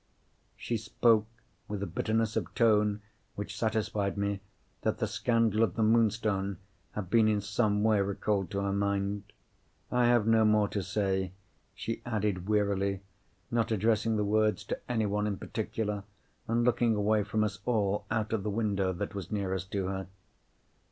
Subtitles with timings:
[0.57, 1.27] She spoke
[1.67, 3.03] with a bitterness of tone
[3.35, 4.41] which satisfied me
[4.81, 6.57] that the scandal of the Moonstone
[6.93, 9.31] had been in some way recalled to her mind.
[9.91, 11.33] "I have no more to say,"
[11.75, 13.01] she added, wearily,
[13.51, 16.03] not addressing the words to anyone in particular,
[16.47, 20.07] and looking away from us all, out of the window that was nearest to her.